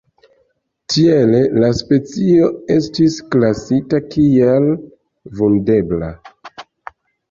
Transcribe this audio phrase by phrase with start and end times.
[0.93, 4.69] Tiele la specio estis klasita kiel
[5.41, 6.15] vundebla.